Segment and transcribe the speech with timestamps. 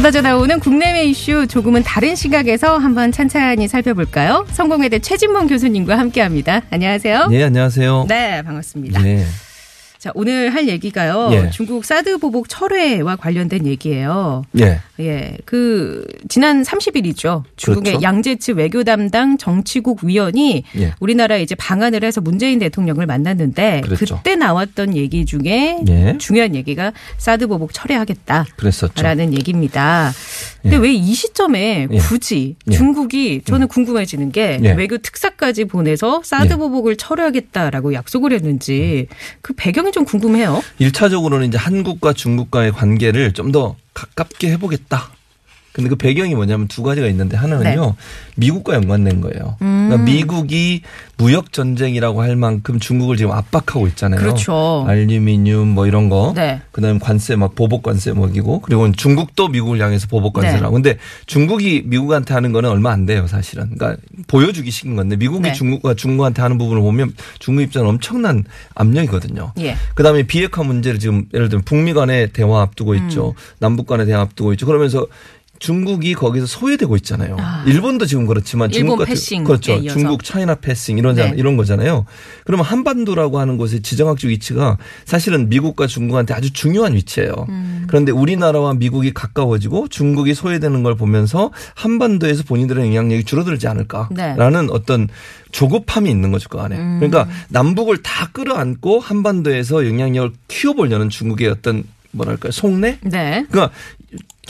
[0.00, 4.46] 쏟아져 나오는 국내외 이슈 조금은 다른 시각에서 한번 찬찬히 살펴볼까요?
[4.48, 6.62] 성공회대 최진봉 교수님과 함께합니다.
[6.70, 7.26] 안녕하세요.
[7.26, 8.06] 네, 안녕하세요.
[8.08, 9.06] 네, 반갑습니다.
[9.06, 9.26] 예.
[10.00, 11.28] 자, 오늘 할 얘기가요.
[11.32, 11.50] 예.
[11.50, 14.44] 중국 사드 보복 철회와 관련된 얘기예요.
[14.58, 14.80] 예.
[14.98, 15.36] 예.
[15.44, 17.42] 그 지난 30일이죠.
[17.56, 18.02] 중국의 그렇죠.
[18.02, 20.94] 양제츠 외교 담당 정치국 위원이 예.
[21.00, 24.20] 우리나라에 이제 방한을 해서 문재인 대통령을 만났는데 그랬죠.
[24.24, 26.16] 때 나왔던 얘기 중에 예.
[26.16, 28.46] 중요한 얘기가 사드 보복 철회하겠다.
[28.56, 29.02] 그랬었죠.
[29.02, 30.12] 라는 얘기입니다.
[30.62, 30.80] 근데 예.
[30.80, 31.98] 왜이 시점에 예.
[31.98, 32.72] 굳이 예.
[32.72, 34.72] 중국이 저는 궁금해지는 게 예.
[34.72, 36.56] 외교 특사까지 보내서 사드 예.
[36.56, 39.06] 보복을 철회하겠다라고 약속을 했는지
[39.42, 40.62] 그 배경이 좀 궁금해요.
[40.78, 45.10] 일차적으로는 이제 한국과 중국과의 관계를 좀 더 가깝게 해보겠다.
[45.72, 47.84] 근데 그 배경이 뭐냐면 두 가지가 있는데 하나는요.
[47.84, 47.92] 네.
[48.36, 49.56] 미국과 연관된 거예요.
[49.62, 49.88] 음.
[49.88, 50.82] 그러니까 미국이
[51.16, 54.18] 무역 전쟁이라고 할 만큼 중국을 지금 압박하고 있잖아요.
[54.18, 54.84] 그렇죠.
[54.88, 56.32] 알루미늄 뭐 이런 거.
[56.34, 56.60] 네.
[56.72, 60.70] 그다음에 관세 막 보복 관세 먹이고 그리고 중국도 미국을 향해서 보복 관세를 네.
[60.70, 63.70] 근데 중국이 미국한테 하는 거는 얼마 안 돼요, 사실은.
[63.76, 65.52] 그러니까 보여주기 식인 건데 미국이 네.
[65.52, 69.52] 중국과 중국한테 하는 부분을 보면 중국 입장은 엄청난 압력이거든요.
[69.60, 69.76] 예.
[69.94, 73.28] 그다음에 비핵화 문제를 지금 예를 들면 북미 간의 대화 앞두고 있죠.
[73.28, 73.34] 음.
[73.58, 74.66] 남북 간의 대화 앞두고 있죠.
[74.66, 75.06] 그러면서
[75.60, 77.36] 중국이 거기서 소외되고 있잖아요.
[77.66, 78.72] 일본도 지금 그렇지만 아.
[78.72, 79.72] 일본 중국 같은 그렇죠.
[79.72, 79.98] 이어서.
[79.98, 81.34] 중국 차이나 패싱 이런 네.
[81.36, 82.06] 이런 거잖아요.
[82.44, 87.46] 그러면 한반도라고 하는 곳의 지정학적 위치가 사실은 미국과 중국한테 아주 중요한 위치예요.
[87.50, 87.84] 음.
[87.88, 94.72] 그런데 우리나라와 미국이 가까워지고 중국이 소외되는 걸 보면서 한반도에서 본인들의 영향력이 줄어들지 않을까라는 네.
[94.72, 95.08] 어떤
[95.52, 96.78] 조급함이 있는 거죠 그 안에.
[96.78, 97.00] 음.
[97.00, 103.46] 그러니까 남북을 다 끌어안고 한반도에서 영향력을 키워보려는 중국의 어떤 뭐랄까요 속내 네.
[103.50, 103.70] 그러니까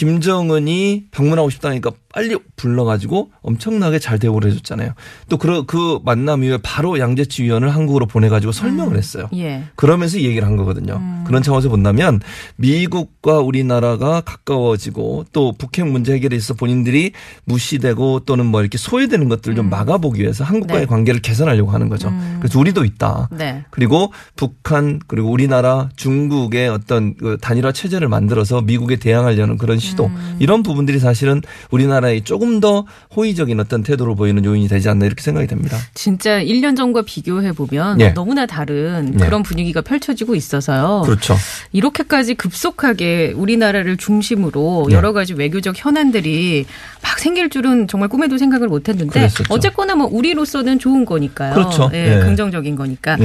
[0.00, 4.92] 김정은이 방문하고 싶다니까 빨리 불러가지고 엄청나게 잘 대우를 해줬잖아요.
[5.28, 9.28] 또 그 그 만남 이후에 바로 양재치 위원을 한국으로 보내가지고 설명을 했어요.
[9.34, 9.64] 예.
[9.76, 11.00] 그러면서 이 얘기를 한 거거든요.
[11.26, 12.20] 그런 차원에서 본다면
[12.56, 17.12] 미국과 우리나라가 가까워지고 또 북핵 문제 해결에 있어서 본인들이
[17.44, 20.86] 무시되고 또는 뭐 이렇게 소외되는 것들을 좀 막아보기 위해서 한국과의 네.
[20.86, 22.12] 관계를 개선하려고 하는 거죠.
[22.40, 23.28] 그래서 우리도 있다.
[23.32, 23.64] 네.
[23.70, 30.36] 그리고 북한 그리고 우리나라 중국의 어떤 그 단일화 체제를 만들어서 미국에 대항하려는 그런 시도 음.
[30.40, 35.22] 이런 부분들이 사실은 우리나라 의 조금 더 호의적인 어떤 태도를 보이는 요인이 되지 않나 이렇게
[35.22, 35.76] 생각이 됩니다.
[35.94, 38.10] 진짜 1년 전과 비교해 보면 예.
[38.10, 39.24] 너무나 다른 예.
[39.24, 41.36] 그런 분위기가 펼쳐지고 있어서 그렇죠.
[41.72, 44.94] 이렇게까지 급속하게 우리나라를 중심으로 네.
[44.94, 46.66] 여러 가지 외교적 현안들이
[47.02, 49.28] 막 생길 줄은 정말 꿈에도 생각을 못 했는데.
[49.48, 51.54] 어쨌거나 뭐 우리로서는 좋은 거니까요.
[51.54, 51.90] 그렇죠.
[51.92, 52.20] 예, 예.
[52.20, 53.16] 긍정적인 거니까.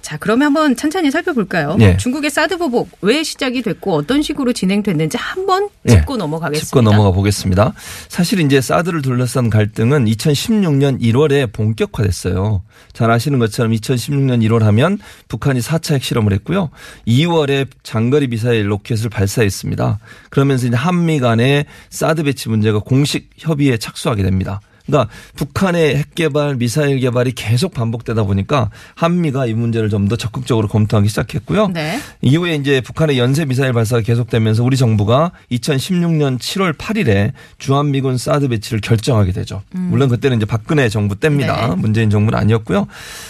[0.00, 0.02] 예.
[0.02, 1.76] 자, 그러면 한번 천천히 살펴볼까요?
[1.80, 1.96] 예.
[1.96, 5.92] 중국의 사드 보복 왜 시작이 됐고 어떤 식으로 진행됐는지 한번 예.
[5.92, 6.66] 짚고 넘어가겠습니다.
[6.66, 7.72] 짚고 넘어가 보겠습니다.
[8.08, 12.62] 사실 이제 사드를 둘러싼 갈등은 2016년 1월에 본격화됐어요.
[12.92, 16.70] 잘 아시는 것처럼 2016년 1월 하면 북한이 4차 핵실험을 했고요.
[17.06, 19.98] 2월에 장거리 미사일 로켓을 발사했습니다.
[20.30, 24.60] 그러면서 이제 한미 간의 사드 배치 문제가 공식 협의에 착수하게 됩니다.
[24.90, 30.66] 그러니까 북한의 핵 개발, 미사일 개발이 계속 반복되다 보니까 한미가 이 문제를 좀 더 적극적으로
[30.66, 31.68] 검토하기 시작했고요.
[31.68, 32.00] 네.
[32.22, 38.80] 이후에 이제 북한의 연쇄 미사일 발사가 계속되면서 우리 정부가 2016년 7월 8일에 주한미군 사드 배치를
[38.80, 39.62] 결정하게 되죠.
[39.70, 41.68] 물론 그때는 이제 박근혜 정부 때입니다.
[41.68, 41.74] 네.
[41.76, 42.86] 문재인 정부는 아니었고요.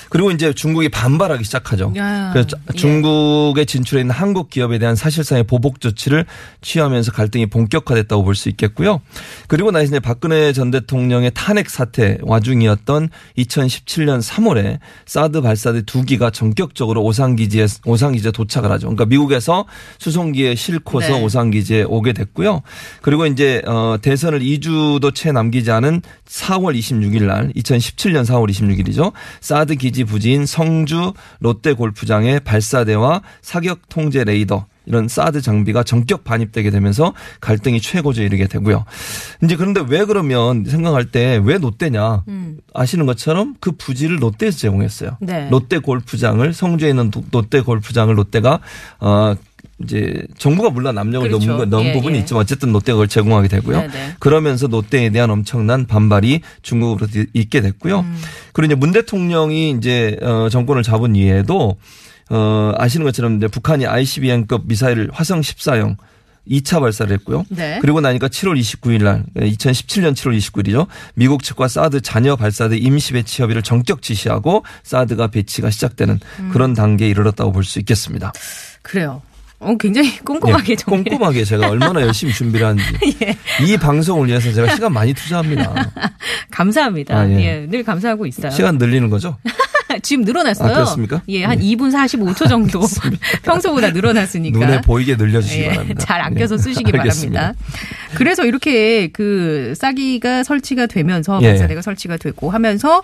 [0.08, 1.92] 그리고 이제 중국이 반발하기 시작하죠.
[1.96, 2.76] 야, 그래서 예.
[2.76, 6.24] 중국에 진출해 있는 한국 기업에 대한 사실상의 보복 조치를
[6.62, 9.00] 취하면서 갈등이 본격화됐다고 볼 수 있겠고요.
[9.48, 16.30] 그리고 나서 이제 박근혜 전 대통령의 탄핵 사태 와중이었던 2017년 3월에 사드 발사대 두 기가
[16.30, 18.86] 전격적으로 오산기지에 오산기지에 도착을 하죠.
[18.86, 19.66] 그러니까 미국에서
[19.98, 21.22] 수송기에 싣고서 네.
[21.22, 22.62] 오산기지에 오게 됐고요.
[23.02, 29.12] 그리고 이제 어 대선을 2주도 채 남기지 않은 4월 26일 날 2017년 4월 26일이죠.
[29.40, 36.70] 사드 기지 부지인 성주 롯데 골프장의 발사대와 사격 통제 레이더 이런 사드 장비가 전격 반입되게
[36.70, 38.84] 되면서 갈등이 최고조에 이르게 되고요.
[39.44, 42.24] 이제 그런데 왜 그러면 생각할 때 왜 롯데냐
[42.74, 45.16] 아시는 것처럼 그 부지를 롯데에서 제공했어요.
[45.20, 45.48] 네.
[45.50, 48.60] 롯데 골프장을 성주에 있는 도- 롯데 골프장을 롯데가
[49.00, 49.34] 어
[49.82, 51.64] 이제 정부가 물론 압력을 그렇죠.
[51.64, 52.20] 넣은 예, 부분이 예.
[52.20, 53.80] 있지만 어쨌든 롯데가 그걸 제공하게 되고요.
[53.82, 54.14] 네네.
[54.18, 58.00] 그러면서 롯데에 대한 엄청난 반발이 중국으로 있게 됐고요.
[58.00, 58.20] 음.
[58.52, 61.76] 그리고 이제 문 대통령이 이제 어 정권을 잡은 이후에도
[62.30, 65.96] 어, 아시는 것처럼 이제 북한이 ICBM급 미사일을 화성 14형
[66.48, 67.44] 2차 발사를 했고요.
[67.50, 67.78] 네.
[67.82, 70.86] 그리고 나니까 7월 29일 날 2017년 7월 29일이죠.
[71.14, 76.50] 미국 측과 사드 잔여 발사대 임시 배치 협의를 정격 지시하고 사드가 배치가 시작되는 음.
[76.52, 78.32] 그런 단계에 이르렀다고 볼 수 있겠습니다.
[78.82, 79.20] 그래요.
[79.58, 81.04] 어, 굉장히 꼼꼼하게 예, 정리.
[81.10, 82.88] 꼼꼼하게 제가 얼마나 열심히 준비를 하는지
[83.22, 83.36] 예.
[83.66, 85.92] 이 방송을 위해서 제가 시간 많이 투자합니다.
[86.50, 87.14] 감사합니다.
[87.16, 87.44] 아, 예.
[87.44, 87.66] 예.
[87.68, 88.50] 늘 감사하고 있어요.
[88.50, 89.36] 시간 늘리는 거죠?
[90.02, 90.70] 지금 늘어났어요.
[90.70, 91.22] 아, 그렇습니까?
[91.28, 91.64] 예, 한 네.
[91.64, 92.80] 2분 45초 정도
[93.42, 94.58] 평소보다 늘어났으니까.
[94.58, 96.04] 눈에 보이게 늘려주시기 예, 바랍니다.
[96.04, 96.58] 잘 아껴서 예.
[96.58, 96.92] 쓰시기.
[96.92, 97.54] 바랍니다.
[98.14, 101.48] 그래서 이렇게 그 싸기가 설치가 되면서 예.
[101.48, 103.02] 발사대가 설치가 되고 하면서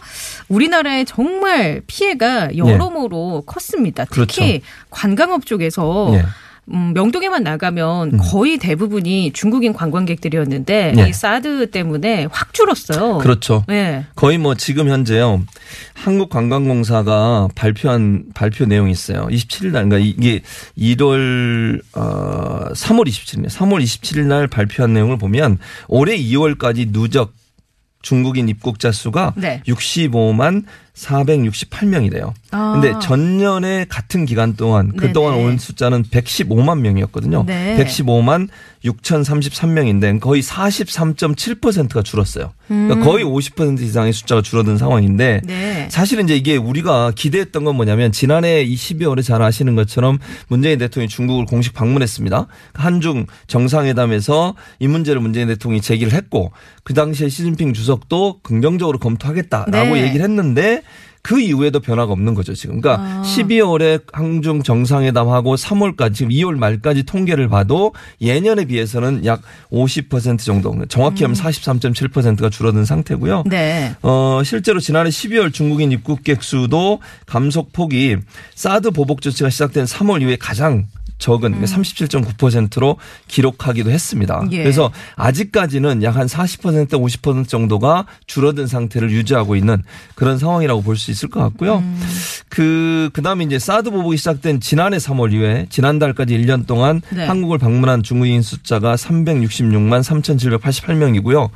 [0.48, 4.04] 우리나라에 정말 피해가 여러모로 컸습니다.
[4.10, 6.24] 특히 관광업 쪽에서 예.
[6.72, 11.08] 음, 명동에만 나가면 거의 대부분이 중국인 관광객들이었는데 예.
[11.08, 13.18] 이 사드 때문에 확 줄었어요.
[13.18, 13.64] 그렇죠.
[13.68, 14.04] 네.
[14.16, 15.42] 거의 뭐 지금 현재요.
[15.94, 19.26] 한국관광공사가 발표한 발표 내용이 있어요.
[19.28, 20.40] 27일 날, 그러니까 이게
[20.76, 25.58] 1월, 어, 3월 27일, 3월 27일 날 발표한 내용을 보면
[25.88, 27.32] 올해 2월까지 누적
[28.02, 29.62] 중국인 입국자 수가 네.
[29.66, 30.64] 65만
[30.96, 32.32] 468명이래요.
[32.50, 32.72] 아.
[32.80, 35.44] 근데 전년에 같은 기간 동안 그동안 네네.
[35.44, 37.44] 온 숫자는 115만 명이었거든요.
[37.46, 37.76] 네.
[37.78, 38.48] 115만
[38.84, 42.52] 6,033명인데 거의 43.7%가 줄었어요.
[42.68, 45.46] 그러니까 거의 50% 이상의 숫자가 줄어든 상황인데 음.
[45.46, 45.88] 네.
[45.90, 51.08] 사실은 이제 이게 우리가 기대했던 건 뭐냐면 지난해 이 12월에 잘 아시는 것처럼 문재인 대통령이
[51.08, 52.46] 중국을 공식 방문했습니다.
[52.74, 56.52] 한중 정상회담에서 이 문제를 문재인 대통령이 제기를 했고
[56.84, 60.02] 그 당시에 시진핑 주석도 긍정적으로 검토하겠다라고 네.
[60.02, 60.82] 얘기를 했는데
[61.26, 62.80] 그 이후에도 변화가 없는 거죠, 지금.
[62.80, 63.22] 그러니까 아.
[63.22, 69.42] 12월에 항중 정상회담하고 3월까지 지금 2월 말까지 통계를 봐도 예년에 비해서는 약
[69.72, 73.42] 50% 정도, 정확히 하면 43.7%가 줄어든 상태고요.
[73.44, 73.50] 음.
[73.50, 73.96] 네.
[74.02, 78.18] 어, 실제로 지난해 12월 중국인 입국객 수도 감속폭이
[78.54, 80.86] 사드 보복 조치가 시작된 3월 이후에 가장
[81.18, 82.96] 적은 37.9%로
[83.28, 84.40] 기록하기도 했습니다.
[84.40, 84.52] 음.
[84.52, 84.62] 예.
[84.62, 89.82] 그래서 아직까지는 약 한 40% 50% 정도가 줄어든 상태를 유지하고 있는
[90.14, 91.78] 그런 상황이라고 볼 수 있을 것 같고요.
[91.78, 92.00] 음.
[92.48, 97.26] 그 그다음에 이제 사드 보복이 시작된 지난해 3월 이후에 지난달까지 1년 동안 네.
[97.26, 101.50] 한국을 방문한 중국인 숫자가 366만 3,788명이고요.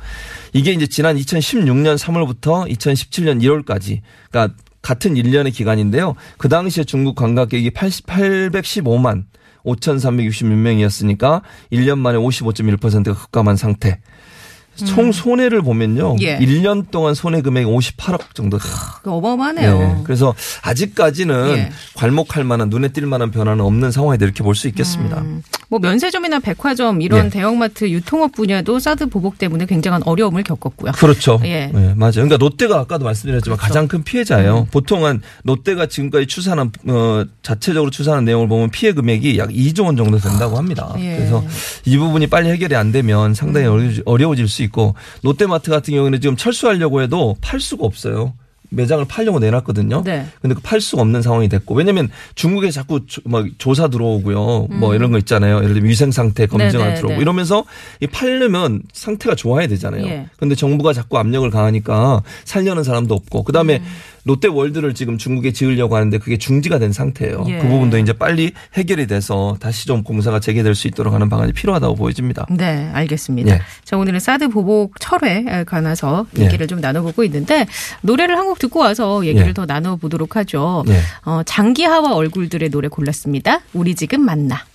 [0.53, 6.15] 이게 이제 지난 2016년 3월부터 2017년 1월까지 그러니까 같은 1년의 기간인데요.
[6.37, 9.23] 그 당시에 중국 관광객이 80, 815만
[9.65, 11.41] 5,366명이었으니까
[11.71, 13.99] 1년 만에 55.1%가 급감한 상태.
[14.85, 16.13] 총 손해를 보면요.
[16.13, 16.21] 음.
[16.21, 16.37] 예.
[16.39, 18.71] 1년 동안 손해 금액이 58억 정도 돼요.
[19.05, 19.79] 어마어마하네요.
[19.79, 19.95] 네.
[20.03, 20.33] 그래서
[20.63, 21.71] 아직까지는 예.
[21.95, 25.23] 괄목할 만한 눈에 띌 만한 변화는 없는 상황이다 이렇게 볼 수 있겠습니다.
[25.69, 27.29] 뭐 면세점이나 백화점 이런 예.
[27.29, 30.91] 대형마트 유통업 분야도 사드 보복 때문에 굉장한 어려움을 겪었고요.
[30.93, 31.39] 그렇죠.
[31.45, 31.71] 예.
[31.73, 32.11] 네, 맞아요.
[32.15, 33.67] 그러니까 롯데가 아까도 말씀드렸지만 그렇죠.
[33.73, 34.67] 가장 큰 피해자예요.
[34.71, 40.17] 보통은 롯데가 지금까지 추산한 어, 자체적으로 추산한 내용을 보면 피해 금액이 약 2조 원 정도
[40.19, 40.93] 된다고 합니다.
[40.99, 41.13] 예.
[41.13, 41.17] 음.
[41.17, 41.43] 그래서
[41.85, 46.35] 이 부분이 빨리 해결이 안 되면 상당히 어려워질- 어려워질 수 있고 롯데마트 같은 경우에는 지금
[46.35, 48.33] 철수하려고 해도 팔 수가 없어요.
[48.73, 50.01] 매장을 팔려고 내놨거든요.
[50.05, 50.25] 네.
[50.41, 54.67] 근데 그 팔 수가 없는 상황이 됐고 왜냐면 중국에 자꾸 조, 막 조사 들어오고요.
[54.69, 55.57] 뭐 이런 거 있잖아요.
[55.57, 56.85] 예를 들면 위생 상태 검증하러 음.
[56.85, 57.21] 네네, 들어오고 네.
[57.21, 57.65] 이러면서
[57.99, 60.05] 이 팔려면 상태가 좋아야 되잖아요.
[60.05, 60.27] 예.
[60.37, 63.85] 근데 정부가 자꾸 압력을 가하니까 살려는 사람도 없고 그다음에 음.
[64.25, 67.43] 롯데월드를 지금 중국에 지으려고 하는데 그게 중지가 된 상태예요.
[67.47, 67.57] 예.
[67.57, 71.95] 그 부분도 이제 빨리 해결이 돼서 다시 좀 공사가 재개될 수 있도록 하는 방안이 필요하다고
[71.95, 72.45] 보여집니다.
[72.51, 73.55] 네, 알겠습니다.
[73.55, 73.61] 예.
[73.83, 76.43] 자, 오늘은 사드 보복 철회에 관해서 예.
[76.45, 77.65] 얘기를 좀 나눠보고 있는데
[78.01, 79.53] 노래를 한 곡 듣고 와서 얘기를 예.
[79.53, 80.83] 더 나눠보도록 하죠.
[80.89, 80.99] 예.
[81.23, 83.61] 어, 장기하와 얼굴들의 노래 골랐습니다.
[83.73, 84.65] 우리 지금 만나.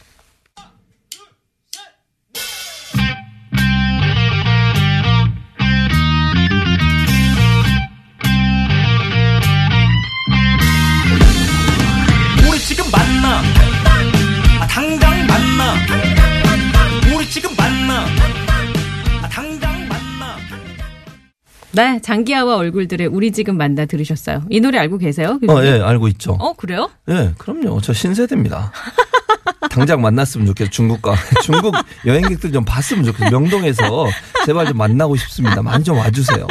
[21.77, 24.45] 네, 장기하와 얼굴들의 우리 지금 만나 들으셨어요.
[24.49, 25.39] 이 노래 알고 계세요?
[25.47, 26.33] 어, 예, 알고 있죠.
[26.41, 26.89] 어, 그래요?
[27.11, 27.83] 예, 그럼요.
[27.83, 28.73] 저 신세대입니다.
[29.71, 30.71] 당장 만났으면 좋겠어요.
[30.71, 31.15] 중국과.
[31.43, 31.75] 중국
[32.07, 33.29] 여행객들 좀 봤으면 좋겠어요.
[33.29, 34.07] 명동에서
[34.47, 35.61] 제발 좀 만나고 싶습니다.
[35.61, 36.47] 많이 좀 와주세요.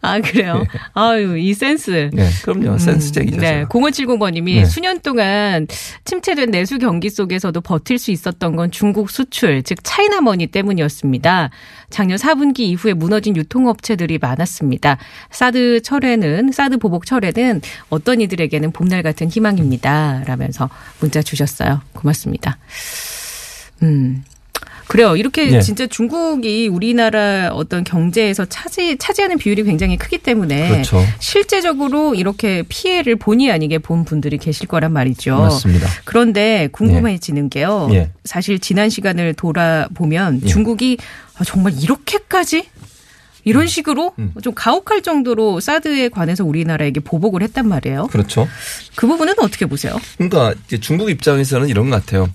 [0.00, 0.64] 아, 그래요?
[0.94, 2.10] 아유, 이 센스.
[2.12, 2.78] 네, 그럼요.
[2.78, 3.40] 센스쟁이죠.
[3.40, 3.68] 네, 제가.
[3.68, 4.64] 0570번님이 네.
[4.64, 5.66] 수년 동안
[6.04, 11.50] 침체된 내수 경기 속에서도 버틸 수 있었던 건 중국 수출, 즉 차이나 머니 때문이었습니다.
[11.90, 14.98] 작년 4분기 이후에 무너진 유통업체들이 많았습니다.
[15.30, 20.22] 사드 철회는 사드 보복 철회는 어떤 이들에게는 봄날 같은 희망입니다.
[20.26, 20.68] 라면서
[21.00, 21.80] 문자 주셨어요.
[21.94, 22.58] 고맙습니다.
[23.82, 24.24] 음.
[24.98, 25.14] 그래요.
[25.14, 25.60] 이렇게 예.
[25.60, 31.00] 진짜 중국이 우리나라 어떤 경제에서 차지 차지하는 비율이 굉장히 크기 때문에 그렇죠.
[31.20, 35.36] 실제적으로 이렇게 피해를 본의 아니게 본 분들이 계실 거란 말이죠.
[35.36, 35.88] 맞습니다.
[36.04, 37.88] 그런데 궁금해지는 게요.
[37.92, 38.10] 예.
[38.24, 40.46] 사실 지난 시간을 돌아보면 예.
[40.48, 40.98] 중국이
[41.36, 42.66] 아, 정말 이렇게까지
[43.48, 44.32] 이런 식으로 음.
[44.42, 48.08] 좀 가혹할 정도로 사드에 관해서 우리나라에게 보복을 했단 말이에요.
[48.08, 48.46] 그렇죠.
[48.94, 49.98] 그 부분은 어떻게 보세요?
[50.16, 52.28] 그러니까 중국 입장에서는 이런 것 같아요.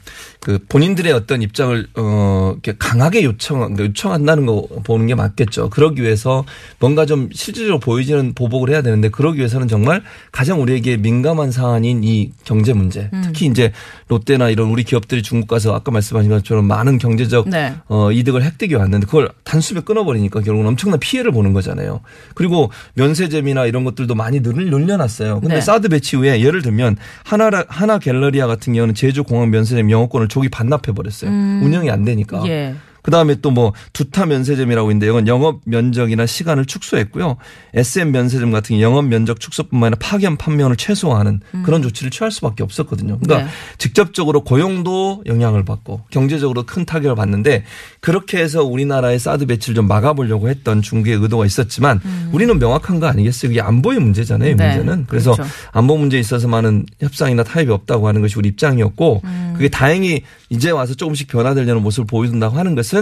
[0.43, 5.69] 그 본인들의 어떤 입장을 어 이렇게 강하게 요청 그러니까 요청한다는 거 보는 게 맞겠죠.
[5.69, 6.43] 그러기 위해서
[6.79, 12.31] 뭔가 좀 실질적으로 보이지는 보복을 해야 되는데 그러기 위해서는 정말 가장 우리에게 민감한 사안인 이
[12.43, 13.09] 경제 문제.
[13.13, 13.21] 음.
[13.23, 13.71] 특히 이제
[14.09, 17.75] 롯데나 이런 우리 기업들이 중국 가서 아까 말씀하신 것처럼 많은 경제적 네.
[17.87, 22.01] 어, 이득을 획득해 왔는데 그걸 단숨에 끊어버리니까 결국은 엄청난 피해를 보는 거잖아요.
[22.35, 25.39] 그리고 면세점이나 이런 것들도 많이 늘, 늘려놨어요.
[25.39, 25.61] 근데 네.
[25.61, 30.49] 사드 배치 후에 예를 들면 하나 하나 갤러리아 같은 경우는 제주 공항 면세점 영업권을 조기
[30.49, 31.29] 반납해 버렸어요.
[31.29, 32.41] 운영이 안 되니까.
[32.41, 32.47] 음.
[32.47, 32.75] 예.
[33.03, 37.37] 그다음에 또 뭐 두타 면세점이라고 있는데 이건 영업 면적이나 시간을 축소했고요.
[37.75, 42.63] SM 면세점 같은 경우 영업 면적 축소뿐만 아니라 파견 판매원을 최소화하는 그런 조치를 취할 수밖에
[42.63, 43.19] 없었거든요.
[43.19, 43.53] 그러니까 네.
[43.77, 47.63] 직접적으로 고용도 영향을 받고 경제적으로 큰 타격을 받는데
[47.99, 53.51] 그렇게 해서 우리나라의 사드 배치를 좀 막아보려고 했던 중국의 의도가 있었지만 우리는 명확한 거 아니겠어요?
[53.51, 54.51] 이게 안보의 문제잖아요.
[54.51, 54.69] 이 네.
[54.75, 55.05] 문제는.
[55.07, 55.51] 그래서 그렇죠.
[55.71, 59.53] 안보 문제에 있어서만은 협상이나 타협이 없다고 하는 것이 우리 입장이었고 음.
[59.55, 62.92] 그게 다행히 이제 와서 조금씩 변화되려는 모습을 보여준다고 하는 것은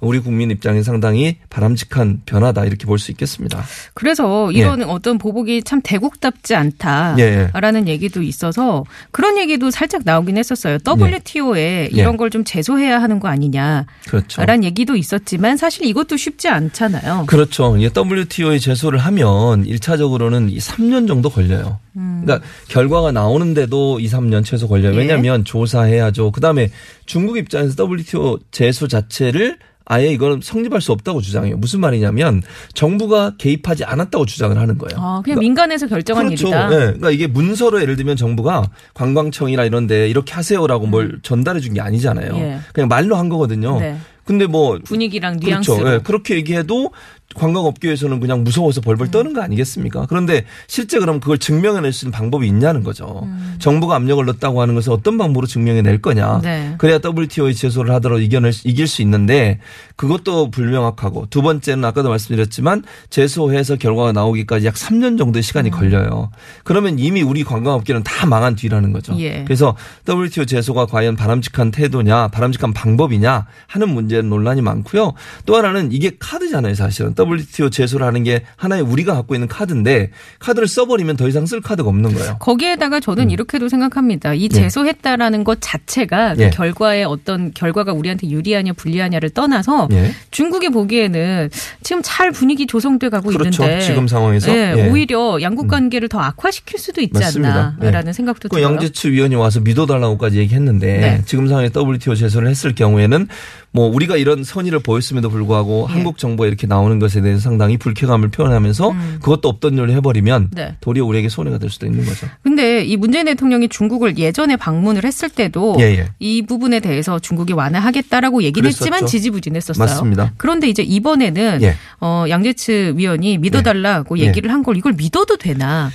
[0.00, 3.62] 우리 국민 입장에 상당히 바람직한 변화다 이렇게 볼 수 있겠습니다.
[3.94, 7.92] 그래서 이런 어떤 보복이 참 대국답지 않다라는 예.
[7.92, 10.78] 얘기도 있어서 그런 얘기도 살짝 나오긴 했었어요.
[10.86, 11.88] WTO에 예.
[11.92, 14.42] 이런 걸 좀 제소해야 하는 거 아니냐라는 그렇죠.
[14.62, 17.26] 얘기도 있었지만 사실 이것도 쉽지 않잖아요.
[17.26, 17.76] 그렇죠.
[17.78, 21.78] WTO에 제소를 하면 1차적으로는 3년 정도 걸려요.
[21.94, 24.94] 그러니까 결과가 나오는데도 2, 3년 최소 걸려요.
[24.94, 24.98] 예.
[24.98, 26.32] 왜냐하면 조사해야죠.
[26.32, 26.68] 그다음에
[27.06, 31.58] 중국 입장에서 WTO 제소 자체를 아예 이거는 성립할 수 없다고 주장해요.
[31.58, 34.98] 무슨 말이냐면 정부가 개입하지 않았다고 주장을 하는 거예요.
[34.98, 36.46] 아, 그냥 민간에서 결정한 그렇죠.
[36.48, 36.64] 일이다.
[36.72, 36.76] 예.
[36.78, 42.32] 그러니까 이게 문서로 예를 들면 정부가 관광청이나 이런데 이렇게 하세요라고 뭘 전달해 준 게 아니잖아요.
[42.32, 42.38] 음.
[42.38, 42.58] 예.
[42.72, 43.78] 그냥 말로 한 거거든요.
[43.78, 43.98] 네.
[44.24, 45.76] 근데 뭐 분위기랑 뉘앙스로.
[45.76, 45.94] 그렇죠.
[45.94, 46.90] 예, 그렇게 얘기해도
[47.34, 50.06] 관광업계에서는 그냥 무서워서 벌벌 떠는 거 아니겠습니까?
[50.08, 53.26] 그런데 실제 그럼 그걸 증명해낼 수 있는 방법이 있냐는 거죠.
[53.58, 56.40] 정부가 압력을 넣었다고 하는 것을 어떤 방법으로 증명해낼 거냐.
[56.42, 56.74] 네.
[56.78, 59.58] 그래야 WTO에 제소를 하더라도 이겨낼 수- 이길 수 있는데
[59.96, 66.30] 그것도 불명확하고 두 번째는 아까도 말씀드렸지만 제소해서 결과가 나오기까지 약 3년 정도의 시간이 걸려요.
[66.62, 69.14] 그러면 이미 우리 관광업계는 다 망한 뒤라는 거죠.
[69.18, 69.44] 예.
[69.44, 69.76] 그래서
[70.08, 75.14] WTO 제소가 과연 바람직한 태도냐, 바람직한 방법이냐 하는 문제는 논란이 많고요.
[75.46, 77.14] 또 하나는 이게 카드잖아요, 사실은.
[77.24, 81.88] WTO 제소를 하는 게 하나의 우리가 갖고 있는 카드인데 카드를 써버리면 더 이상 쓸 카드가
[81.88, 82.36] 없는 거예요.
[82.40, 84.34] 거기에다가 저는 이렇게도 생각합니다.
[84.34, 86.46] 이 제소했다라는 것 자체가 그 음.
[86.46, 86.50] 예.
[86.50, 90.12] 결과에 어떤 결과가 우리한테 유리하냐 불리하냐를 떠나서 예.
[90.30, 91.50] 중국이 보기에는
[91.82, 93.64] 지금 잘 분위기 조성돼 가고 그렇죠.
[93.64, 94.50] 있는데 지금 상황에서.
[94.54, 94.88] 예, 예.
[94.90, 97.76] 오히려 양국 관계를 더 악화시킬 수도 있지 맞습니다.
[97.80, 98.12] 않나라는 예.
[98.12, 98.72] 생각도 그 들어요.
[98.72, 101.22] 양재츠 위원이 와서 믿어달라고까지 얘기했는데 네.
[101.26, 103.28] 지금 상황에 WTO 제소를 했을 경우에는
[103.72, 105.92] 뭐 우리가 이런 선의를 보였음에도 불구하고 예.
[105.92, 110.48] 한국 정부가 이렇게 나오는 것에 대해서 상당히 불쾌감을 표현하면서 그것도 없던 일을 해버리면 음.
[110.52, 110.74] 네.
[110.80, 112.26] 도리어 우리에게 손해가 될 수도 있는 거죠.
[112.42, 116.06] 근데 이 문재인 대통령이 중국을 예전에 방문을 했을 때도 예, 예.
[116.18, 118.66] 이 부분에 대해서 중국이 완화하겠다라고 얘기는.
[118.68, 119.84] 했지만 지지부진했었어요.
[119.86, 120.32] 맞습니다.
[120.36, 121.76] 그런데 이제 이번에는 예.
[122.00, 124.26] 어, 양재츠 위원이 믿어달라고 예.
[124.26, 125.90] 얘기를 한 걸 이걸 믿어도 되나에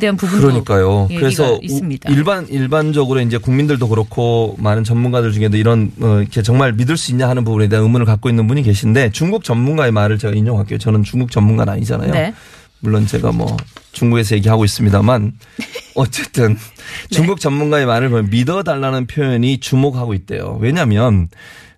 [0.00, 1.08] 대한 부분도 그러니까요.
[1.08, 2.10] 그래서 있습니다.
[2.10, 7.10] 우- 일반 일반적으로 이제 국민들도 그렇고 많은 전문가들 중에도 이런 어, 이렇게 정말 믿을 수
[7.10, 10.78] 있냐 하는 부분에 대한 의문을 갖고 있는 분이 계신데 중국 전문가의 말을 제가 인용 할게요.
[10.78, 12.12] 저는 중국 전문가는 아니잖아요.
[12.12, 12.34] 네.
[12.80, 13.56] 물론 제가 뭐
[13.92, 15.32] 중국에서 얘기하고 있습니다만
[15.94, 16.56] 어쨌든
[17.10, 20.58] 중국 전문가의 말을 보면 믿어달라는 표현이 주목하고 있대요.
[20.60, 21.28] 왜냐하면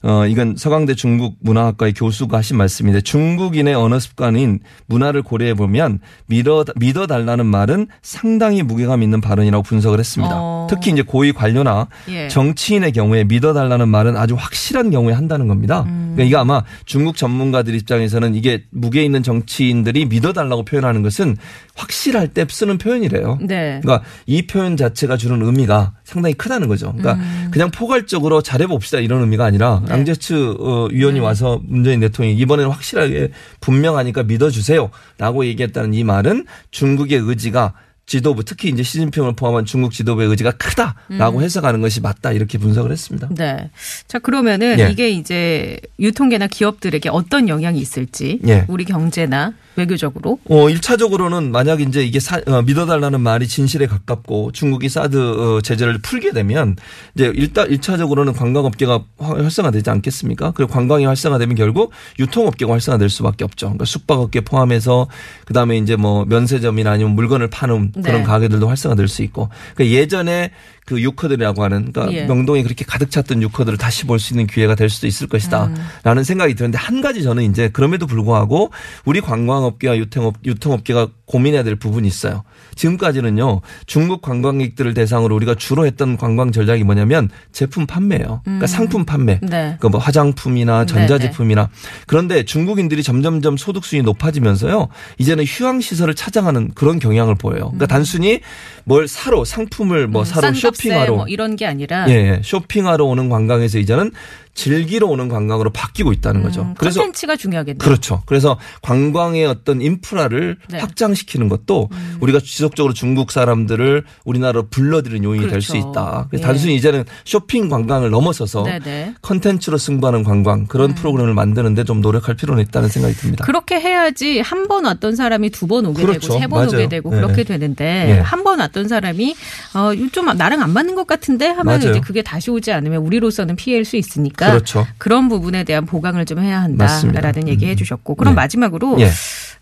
[0.02, 6.64] 어 이건 서강대 중국 문화학과의 교수가 하신 말씀인데 중국인의 언어 습관인 문화를 고려해 보면 믿어
[6.76, 10.34] 믿어달라는 말은 상당히 무게감 있는 발언이라고 분석을 했습니다.
[10.34, 10.66] 어.
[10.70, 12.28] 특히 이제 고위 관료나 예.
[12.28, 15.84] 정치인의 경우에 믿어달라는 말은 아주 확실한 경우에 한다는 겁니다.
[15.86, 16.12] 음.
[16.14, 21.36] 그러니까 이게 아마 중국 전문가들 입장에서는 이게 무게 있는 정치인들이 믿어달라고 표현하는 것은
[21.74, 23.38] 확실할 때 쓰는 표현이래요.
[23.42, 23.80] 네.
[23.82, 26.92] 그러니까 이 표현 자체가 주는 의미가 상당히 크다는 거죠.
[26.96, 27.45] 그러니까 음.
[27.56, 28.98] 그냥 포괄적으로 잘해봅시다.
[28.98, 29.90] 이런 의미가 아니라 네.
[29.90, 37.72] 양재츠 어, 위원이 와서 문재인 대통령이 이번에는 확실하게 분명하니까 믿어주세요라고 얘기했다는 이 말은 중국의 의지가
[38.06, 40.54] 지도부 특히 이제 시진핑을 포함한 중국 지도부의 의지가 음.
[40.58, 43.28] 크다라고 해석하는 것이 맞다 이렇게 분석을 했습니다.
[43.32, 43.68] 네.
[44.06, 44.88] 자, 그러면은 예.
[44.90, 48.64] 이게 이제 유통계나 기업들에게 어떤 영향이 있을지 예.
[48.68, 54.88] 우리 경제나 외교적으로 어, 1차적으로는 만약 이제 이게 사- 어, 믿어달라는 말이 진실에 가깝고 중국이
[54.88, 55.16] 사드
[55.56, 56.76] 어, 제재를 풀게 되면
[57.14, 60.52] 이제 일단 1차적으로는 관광업계가 화- 활성화되지 않겠습니까?
[60.52, 63.66] 그리고 관광이 활성화되면 결국 유통업계가 활성화될 수밖에 없죠.
[63.66, 65.08] 그러니까 숙박업계 포함해서
[65.44, 68.22] 그다음에 이제 뭐 면세점이나 아니면 물건을 파는 그런 네.
[68.22, 70.50] 가게들도 활성화될 수 있고 그러니까 예전에
[70.84, 72.26] 그 유커들이라고 하는 그러니까 예.
[72.26, 75.70] 명동에 그렇게 가득 찼던 유커들을 다시 볼 수 있는 기회가 될 수도 있을 것이다.
[76.04, 78.70] 라는 생각이 드는데 한 가지 저는 이제 그럼에도 불구하고
[79.04, 82.44] 우리 관광업계와 유통업, 유통업계가 고민해야 될 부분이 있어요.
[82.76, 88.42] 지금까지는요 중국 관광객들을 대상으로 우리가 주로 했던 관광 전략이 뭐냐면 제품 판매예요.
[88.44, 89.40] 그러니까 상품 판매.
[89.42, 89.48] 네.
[89.48, 91.68] 그러니까 뭐 화장품이나 네, 전자제품이나
[92.06, 97.64] 그런데 중국인들이 점점점 소득 수준이 높아지면서요 이제는 휴양 시설을 찾아가는 그런 경향을 보여요.
[97.64, 98.40] 그러니까 단순히
[98.84, 100.54] 뭘 사러 상품을 뭐 사러 음.
[100.54, 102.40] 싼 값에 쇼핑하러 뭐 이런 게 아니라 예, 예.
[102.44, 104.12] 쇼핑하러 오는 관광에서 이제는
[104.56, 106.62] 즐기러 오는 관광으로 바뀌고 있다는 거죠.
[106.62, 107.78] 음, 그래서 콘텐츠가 중요하겠네요.
[107.78, 108.22] 그렇죠.
[108.26, 110.78] 그래서 관광의 어떤 인프라를 네.
[110.78, 110.80] 음.
[110.82, 111.88] 확장시키는 것도
[112.20, 115.90] 우리가 지속적으로 중국 사람들을 우리나라로 불러들이는 요인이 될수 그렇죠.
[115.90, 116.26] 있다.
[116.30, 116.46] 그래서 예.
[116.46, 119.14] 단순히 이제는 쇼핑 관광을 넘어서서 네네.
[119.22, 123.44] 컨텐츠로 승부하는 관광 그런 프로그램을 만드는데 좀 노력할 필요는 있다는 생각이 듭니다.
[123.44, 123.46] 음.
[123.46, 126.20] 그렇게 해야지 한 번 왔던 사람이 두 번 오게 그렇죠.
[126.28, 126.88] 되고 세 번 오게.
[126.88, 127.16] 되고 네.
[127.20, 128.18] 그렇게 되는데 네.
[128.20, 129.36] 한번 왔던 사람이
[129.74, 131.90] 어좀 나랑 안 맞는 것 같은데 하면 맞아요.
[131.90, 134.86] 이제 그게 다시 오지 않으면 우리로서는 피해일 수 있으니까 그렇죠.
[135.04, 137.18] 런 부분에 대한 보강을 좀 해야 맞습니다.
[137.18, 138.36] 한다라는 얘기 해 주셨고 그럼 네.
[138.36, 139.10] 마지막으로 예.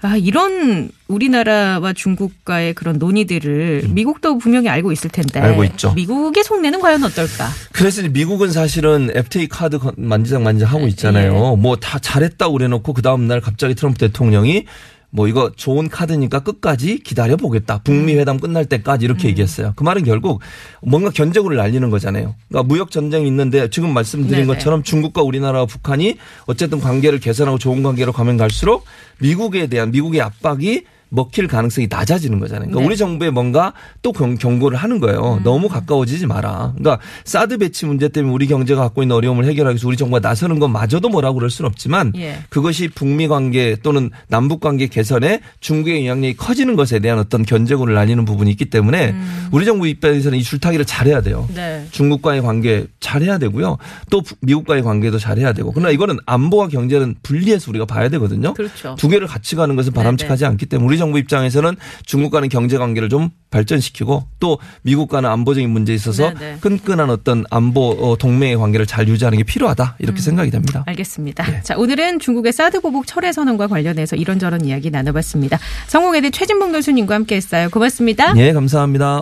[0.02, 5.44] 아, 이런 우리나라와 중국과의 그런 논의들을 미국도 분명히 알고 있을 텐데 음.
[5.44, 5.92] 알고 있죠.
[5.94, 7.48] 미국의 속내는 과연 어떨까?
[7.72, 11.56] 그래서 미국은 사실은 FTA 카드 건- 만지작 만지작 하고 있잖아요.
[11.56, 14.66] 뭐다 잘했다고 그래놓고 그 다음 날 갑자기 트럼프 대통령이
[15.14, 17.78] 뭐 이거 좋은 카드니까 끝까지 기다려 보겠다.
[17.84, 19.72] 북미 회담 끝날 때까지 이렇게 얘기했어요.
[19.76, 20.40] 그 말은 결국
[20.82, 22.34] 뭔가 견제구를 날리는 거잖아요.
[22.48, 24.46] 그러니까 무역 전쟁이 있는데 지금 말씀드린 네네.
[24.46, 28.86] 것처럼 중국과 우리나라와 북한이 어쨌든 관계를 개선하고 좋은 관계로 가면 갈수록
[29.20, 30.82] 미국에 대한 미국의 압박이
[31.14, 32.66] 먹힐 가능성이 낮아지는 거잖아요.
[32.68, 32.86] 그러니까 네.
[32.86, 35.40] 우리 정부에 뭔가 또 경, 경고를 하는 거예요.
[35.44, 36.74] 너무 가까워지지 마라.
[36.76, 40.58] 그러니까 사드 배치 문제 때문에 우리 경제가 갖고 있는 어려움을 해결하기 위해서 우리 정부가 나서는
[40.58, 42.38] 건 마저도 뭐라고 그럴 수는 없지만 예.
[42.48, 48.24] 그것이 북미 관계 또는 남북 관계 개선에 중국의 영향력이 커지는 것에 대한 어떤 견제구를 날리는
[48.24, 49.14] 부분이 있기 때문에
[49.52, 51.48] 우리 정부 입장에서는 이 줄타기를 잘해야 돼요.
[51.54, 51.86] 네.
[51.90, 53.78] 중국과의 관계 잘해야 되고요.
[54.10, 55.72] 또 부- 미국과의 관계도 잘해야 되고.
[55.72, 58.54] 그러나 이거는 안보와 경제는 분리해서 우리가 봐야 되거든요.
[58.54, 58.94] 그렇죠.
[58.98, 63.28] 두 개를 같이 가는 것은 바람직하지 않기 때문에 우리 정부 입장에서는 중국과는 경제 관계를 좀
[63.50, 66.56] 발전시키고 또 미국과는 안보적인 문제에 있어서 네, 네.
[66.60, 70.82] 끈끈한 어떤 안보 어, 동맹의 관계를 잘 유지하는 게 필요하다 이렇게 생각이 됩니다.
[70.86, 71.44] 알겠습니다.
[71.44, 71.60] 네.
[71.62, 75.58] 자, 오늘은 중국의 사드 보복 철회 선언과 관련해서 이런저런 이야기 나눠봤습니다.
[75.88, 77.68] 성공회대 최진봉 교수님과 함께했어요.
[77.68, 78.34] 고맙습니다.
[78.38, 79.04] 예, 감사합니다.